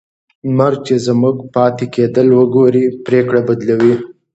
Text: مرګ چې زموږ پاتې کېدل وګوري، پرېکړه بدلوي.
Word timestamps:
مرګ 0.57 0.77
چې 0.87 0.95
زموږ 1.05 1.37
پاتې 1.53 1.85
کېدل 1.95 2.27
وګوري، 2.37 2.85
پرېکړه 3.05 3.41
بدلوي. 3.47 3.95